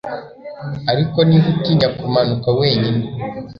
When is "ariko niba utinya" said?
0.91-1.89